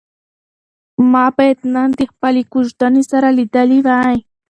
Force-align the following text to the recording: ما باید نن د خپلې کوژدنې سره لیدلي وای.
ما 1.11 1.25
باید 1.37 1.59
نن 1.73 1.89
د 1.99 2.01
خپلې 2.11 2.41
کوژدنې 2.53 3.03
سره 3.11 3.27
لیدلي 3.39 3.79
وای. 3.85 4.17